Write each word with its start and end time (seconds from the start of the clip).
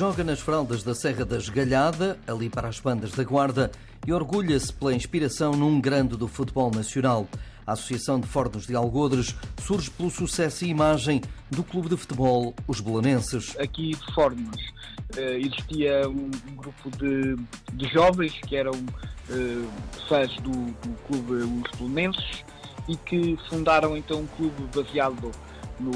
joga 0.00 0.24
nas 0.24 0.40
fraldas 0.40 0.82
da 0.82 0.94
Serra 0.94 1.26
da 1.26 1.36
Esgalhada, 1.36 2.18
ali 2.26 2.48
para 2.48 2.68
as 2.68 2.80
bandas 2.80 3.10
da 3.10 3.22
Guarda, 3.22 3.70
e 4.06 4.10
orgulha-se 4.14 4.72
pela 4.72 4.94
inspiração 4.94 5.52
num 5.52 5.78
grande 5.78 6.16
do 6.16 6.26
futebol 6.26 6.70
nacional. 6.70 7.28
A 7.66 7.72
Associação 7.72 8.18
de 8.18 8.26
Fornos 8.26 8.66
de 8.66 8.74
Algodres 8.74 9.36
surge 9.62 9.90
pelo 9.90 10.08
sucesso 10.08 10.64
e 10.64 10.68
imagem 10.68 11.20
do 11.50 11.62
clube 11.62 11.90
de 11.90 11.98
futebol 11.98 12.54
Os 12.66 12.80
Belenenses. 12.80 13.54
Aqui 13.58 13.90
de 13.90 14.14
Fornos 14.14 14.72
eh, 15.18 15.38
existia 15.38 16.08
um, 16.08 16.30
grupo 16.56 16.90
de, 16.96 17.36
de, 17.74 17.92
jovens 17.92 18.32
que 18.48 18.56
eram 18.56 18.72
uh, 18.72 19.68
fãs 20.08 20.34
do, 20.36 20.50
do 20.50 20.96
clube 21.08 21.32
Os 21.42 21.78
Belenenses 21.78 22.42
e 22.88 22.96
que 22.96 23.38
fundaram 23.50 23.94
então 23.98 24.20
um 24.20 24.26
clube 24.28 24.62
baseado 24.74 25.30
no, 25.78 25.92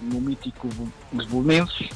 no 0.00 0.20
mítico 0.20 0.68
Os 1.12 1.26
Belenenses, 1.26 1.88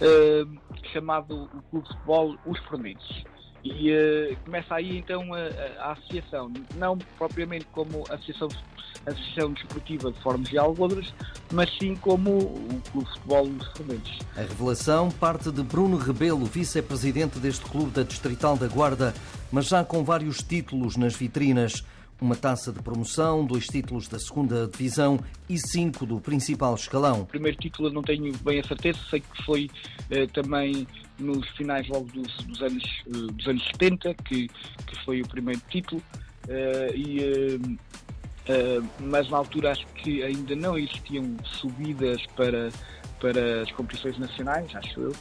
uh, 0.00 0.68
chamado 0.92 1.44
o 1.44 1.62
Clube 1.70 1.86
de 1.86 1.94
Futebol 1.94 2.36
Os 2.46 2.58
Fornenses. 2.60 3.24
E 3.64 3.90
uh, 3.92 4.36
começa 4.44 4.74
aí 4.74 4.98
então 4.98 5.34
a, 5.34 5.38
a, 5.82 5.92
associação, 5.92 6.52
não 6.76 6.96
propriamente 7.18 7.66
como 7.72 8.04
associação, 8.08 8.48
associação 9.04 9.52
desportiva 9.52 10.12
de 10.12 10.20
Formas 10.20 10.48
de 10.48 10.58
Algodres, 10.58 11.12
mas 11.52 11.68
sim 11.78 11.96
como 11.96 12.38
o 12.38 12.82
Clube 12.92 13.06
de 13.06 13.12
Futebol 13.14 13.48
Os 13.48 13.66
Fornenses. 13.76 14.18
A 14.36 14.40
revelação 14.42 15.10
parte 15.10 15.50
de 15.50 15.62
Bruno 15.62 15.96
Rebelo, 15.96 16.46
vice-presidente 16.46 17.38
deste 17.40 17.64
clube 17.64 17.90
da 17.90 18.04
Distrital 18.04 18.56
da 18.56 18.68
Guarda, 18.68 19.12
mas 19.50 19.66
já 19.66 19.84
com 19.84 20.04
vários 20.04 20.42
títulos 20.42 20.96
nas 20.96 21.14
vitrinas 21.16 21.84
uma 22.20 22.34
taça 22.34 22.72
de 22.72 22.82
promoção, 22.82 23.44
dois 23.44 23.66
títulos 23.66 24.08
da 24.08 24.18
segunda 24.18 24.66
divisão 24.66 25.20
e 25.48 25.58
cinco 25.58 26.04
do 26.04 26.20
principal 26.20 26.74
escalão. 26.74 27.22
O 27.22 27.26
primeiro 27.26 27.56
título 27.56 27.90
não 27.90 28.02
tenho 28.02 28.36
bem 28.38 28.60
a 28.60 28.64
certeza, 28.64 28.98
sei 29.08 29.20
que 29.20 29.44
foi 29.44 29.70
eh, 30.10 30.26
também 30.26 30.86
nos 31.18 31.48
finais 31.50 31.86
logo 31.88 32.06
dos, 32.12 32.32
dos 32.44 32.62
anos, 32.62 32.84
eh, 33.06 33.32
dos 33.32 33.46
anos 33.46 33.64
70, 33.72 34.14
que, 34.14 34.48
que 34.48 35.04
foi 35.04 35.20
o 35.22 35.28
primeiro 35.28 35.60
título, 35.68 36.02
eh, 36.48 36.92
e, 36.94 37.20
eh, 38.46 38.80
mas 39.00 39.28
na 39.28 39.38
altura 39.38 39.72
acho 39.72 39.86
que 39.88 40.22
ainda 40.22 40.56
não 40.56 40.78
existiam 40.78 41.36
subidas 41.44 42.24
para, 42.36 42.70
para 43.20 43.62
as 43.62 43.72
competições 43.72 44.18
nacionais, 44.18 44.74
acho 44.74 45.00
eu, 45.00 45.12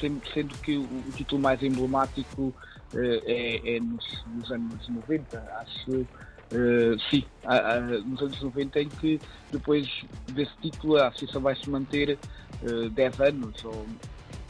sendo, 0.00 0.54
que 0.58 0.76
o, 0.76 0.82
o 0.82 1.12
título 1.16 1.40
mais 1.40 1.62
emblemático 1.62 2.54
é, 2.94 3.76
é 3.76 3.80
nos, 3.80 4.24
nos, 4.34 4.50
anos 4.50 4.88
90, 4.88 5.38
acho 5.60 6.06
Uh, 6.50 6.98
sim, 7.10 7.24
há, 7.44 7.74
há, 7.74 7.80
nos 7.80 8.22
anos 8.22 8.40
90 8.40 8.80
em 8.80 8.88
que 8.88 9.20
depois 9.52 9.86
desse 10.32 10.52
título 10.62 10.96
a 10.96 11.08
associação 11.08 11.42
vai 11.42 11.54
se 11.54 11.68
manter 11.68 12.18
uh, 12.62 12.88
10 12.88 13.20
anos 13.20 13.64
ou 13.64 13.86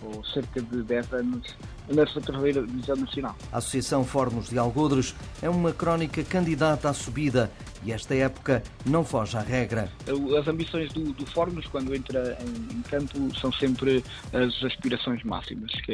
ou 0.03 0.25
cerca 0.25 0.61
de 0.61 0.83
10 0.83 1.13
anos 1.13 1.57
na 1.89 2.05
terceira 2.05 2.63
divisão 2.63 2.97
nacional. 2.97 3.37
A 3.53 3.59
Associação 3.59 4.05
Formos 4.05 4.51
de 4.51 4.59
Algodres 4.59 5.15
é 5.43 5.49
uma 5.49 5.73
crónica 5.73 6.23
candidata 6.23 6.89
à 6.89 6.93
subida 6.93 7.51
e 7.85 7.93
esta 7.93 8.15
época 8.15 8.63
não 8.85 9.05
foge 9.05 9.37
à 9.37 9.41
regra. 9.41 9.91
As 10.39 10.49
ambições 10.49 10.93
do, 10.93 11.13
do 11.13 11.27
Formos, 11.27 11.67
quando 11.67 11.95
entra 11.95 12.37
em, 12.41 12.77
em, 12.77 12.83
campo, 12.83 13.17
são 13.39 13.53
sempre 13.53 14.05
as 14.33 14.65
aspirações 14.65 15.23
máximas, 15.23 15.73
que 15.83 15.93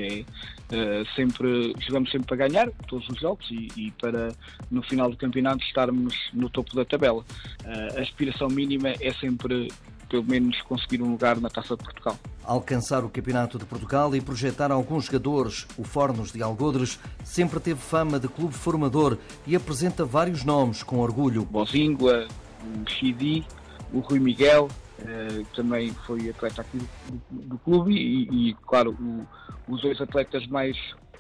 é 0.71 0.75
uh, 0.75 1.15
sempre, 1.15 1.75
jogamos 1.81 2.11
sempre 2.11 2.27
para 2.27 2.49
ganhar 2.49 2.71
todos 2.89 3.09
os 3.09 3.21
jogos 3.21 3.47
e, 3.51 3.69
e, 3.77 3.91
para 3.93 4.33
no 4.71 4.83
final 4.83 5.11
do 5.11 5.17
campeonato 5.17 5.63
estarmos 5.65 6.15
no 6.33 6.49
topo 6.49 6.75
da 6.75 6.85
tabela. 6.85 7.25
Uh, 7.65 7.99
a 7.99 8.01
aspiração 8.01 8.49
mínima 8.49 8.89
é 9.01 9.13
sempre 9.15 9.69
pelo 10.15 10.25
menos 10.25 10.63
conseguir 10.63 11.03
um 11.03 11.11
lugar 11.11 11.41
na 11.41 11.51
Taça 11.51 11.77
de 11.77 11.83
Portugal. 11.83 12.17
Alcançar 12.45 13.05
o 13.05 13.09
Campeonato 13.09 13.59
de 13.59 13.65
Portugal 13.65 14.15
e 14.15 14.21
projetar 14.21 14.71
alguns 14.71 15.07
jogadores, 15.07 15.67
o 15.77 15.83
Fornos 15.83 16.31
de 16.31 16.41
Algodres 16.41 17.01
sempre 17.25 17.59
teve 17.59 17.81
fama 17.81 18.21
de 18.21 18.29
clube 18.29 18.55
formador 18.55 19.19
e 19.45 19.57
apresenta 19.57 20.05
vários 20.05 20.45
nomes 20.45 20.85
com 20.85 21.01
orgulho. 21.01 21.45
Bozingua, 21.47 22.29
o 22.63 22.89
Chidi, 22.89 23.45
o 23.93 23.99
Rui 23.99 24.21
Miguel, 24.21 24.69
eh, 25.01 25.43
também 25.57 25.93
foi 26.07 26.31
atleta 26.31 26.61
aqui 26.61 26.79
do, 26.79 27.43
do 27.43 27.59
clube 27.59 27.93
e, 27.93 28.51
e 28.51 28.55
claro, 28.69 28.93
o, 28.93 29.27
os 29.67 29.83
dois 29.83 30.01
atletas 30.01 30.47
mais 30.47 30.77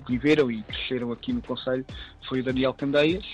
viveram 0.06 0.53
e 0.53 0.62
cresceram 0.62 1.10
aqui 1.10 1.33
no 1.33 1.43
Conselho 1.43 1.84
foi 2.28 2.43
o 2.43 2.44
Daniel 2.44 2.72
Candeias 2.72 3.25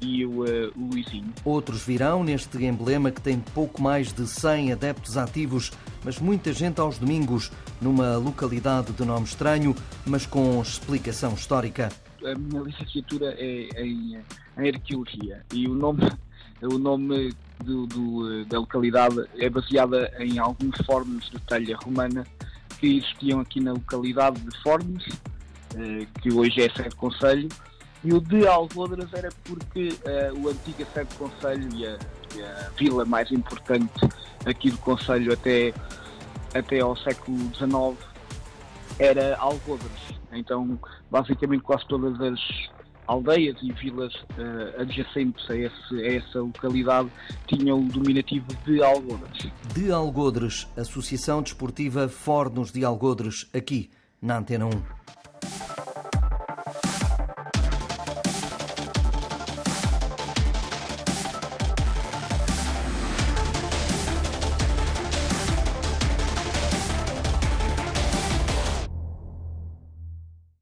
e 0.00 0.24
o, 0.24 0.44
uh, 0.44 0.72
o 0.76 0.90
Luizinho. 0.92 1.32
Outros 1.44 1.84
virão 1.84 2.24
neste 2.24 2.64
emblema 2.64 3.10
que 3.10 3.20
tem 3.20 3.38
pouco 3.38 3.80
mais 3.80 4.12
de 4.12 4.26
100 4.26 4.72
adeptos 4.72 5.16
ativos, 5.16 5.70
mas 6.04 6.18
muita 6.18 6.52
gente 6.52 6.80
aos 6.80 6.98
domingos, 6.98 7.50
numa 7.80 8.16
localidade 8.16 8.92
de 8.92 9.04
nome 9.04 9.24
estranho, 9.24 9.74
mas 10.04 10.26
com 10.26 10.60
explicação 10.60 11.34
histórica. 11.34 11.88
A 12.24 12.34
minha 12.34 12.62
licenciatura 12.62 13.34
é 13.38 13.84
em, 13.84 14.18
em 14.58 14.68
arqueologia 14.68 15.44
e 15.52 15.66
o 15.66 15.74
nome, 15.74 16.08
o 16.62 16.78
nome 16.78 17.32
do, 17.64 17.86
do, 17.86 18.44
da 18.44 18.58
localidade 18.58 19.24
é 19.38 19.48
baseada 19.48 20.12
em 20.18 20.38
alguns 20.38 20.76
fornos 20.86 21.30
de 21.30 21.38
telha 21.40 21.76
romana 21.76 22.24
que 22.82 22.96
existiam 22.96 23.38
aqui 23.38 23.60
na 23.60 23.72
localidade 23.72 24.40
de 24.40 24.58
Fornos, 24.60 25.04
eh, 25.76 26.04
que 26.20 26.32
hoje 26.32 26.62
é 26.62 26.68
sede 26.70 26.96
conselho, 26.96 27.48
e 28.04 28.12
o 28.12 28.20
de 28.20 28.46
Algodras 28.46 29.12
era 29.12 29.28
porque 29.44 29.90
uh, 29.90 30.40
o 30.40 30.48
antigo 30.48 30.84
sede 30.92 31.08
de 31.10 31.16
Conselho 31.16 31.68
e 31.74 31.86
a, 31.86 31.98
e 32.34 32.42
a, 32.42 32.70
vila 32.76 33.04
mais 33.04 33.30
importante 33.30 34.08
aqui 34.44 34.70
do 34.70 34.78
Conselho 34.78 35.32
até, 35.32 35.72
até 36.54 36.80
ao 36.80 36.96
século 36.96 37.38
XIX 37.54 37.96
era 38.98 39.36
Algodras. 39.36 40.12
Então, 40.32 40.78
basicamente, 41.10 41.62
quase 41.62 41.86
todas 41.86 42.20
as 42.20 42.40
aldeias 43.06 43.56
e 43.62 43.72
vilas 43.72 44.14
uh, 44.14 44.80
adjacentes 44.80 45.48
a, 45.48 45.56
esse, 45.56 45.94
a, 45.94 46.14
essa 46.14 46.40
localidade 46.40 47.08
tinham 47.46 47.80
o 47.80 47.88
dominativo 47.88 48.46
de 48.64 48.82
Algodres. 48.82 49.52
De 49.74 49.92
Algodres, 49.92 50.66
Associação 50.76 51.42
Desportiva 51.42 52.08
Fornos 52.08 52.72
de 52.72 52.84
Algodres, 52.84 53.48
aqui 53.54 53.90
na 54.20 54.38
Antena 54.38 54.66
1. 54.66 55.01